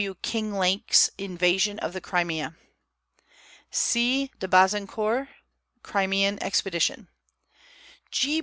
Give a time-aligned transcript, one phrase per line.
[0.01, 0.15] W.
[0.23, 2.55] Kinglake's Invasion of the Crimea;
[3.69, 4.31] C.
[4.39, 5.29] de Bazancourt's
[5.83, 7.07] Crimean Expedition;
[8.09, 8.39] G.
[8.39, 8.39] B.